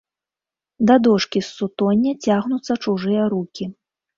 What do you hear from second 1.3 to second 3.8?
з сутоння цягнуцца чужыя рукі.